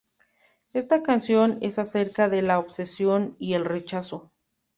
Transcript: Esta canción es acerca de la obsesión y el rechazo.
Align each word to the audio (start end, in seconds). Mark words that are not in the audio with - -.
Esta 0.73 1.03
canción 1.03 1.59
es 1.61 1.77
acerca 1.77 2.27
de 2.27 2.41
la 2.41 2.57
obsesión 2.57 3.35
y 3.37 3.53
el 3.53 3.65
rechazo. 3.65 4.31